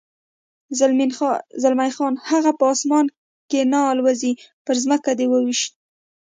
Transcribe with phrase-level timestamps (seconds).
[1.61, 3.05] زلمی خان: هغه په اسمان
[3.49, 5.71] کې نه الوزېد، پر ځمکه دې و وېشت.